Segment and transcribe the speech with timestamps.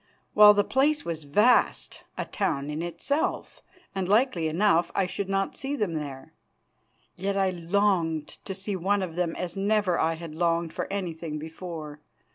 [0.33, 3.61] Well, the place was vast, a town in itself,
[3.93, 6.33] and likely enough I should not see them there.
[7.17, 11.37] Yet I longed to see one of them as never I had longed for anything
[11.37, 11.99] before.